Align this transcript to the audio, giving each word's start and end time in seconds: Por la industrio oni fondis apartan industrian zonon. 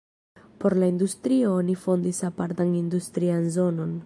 Por 0.61 0.73
la 0.83 0.87
industrio 0.93 1.53
oni 1.59 1.75
fondis 1.83 2.23
apartan 2.33 2.73
industrian 2.85 3.45
zonon. 3.59 3.99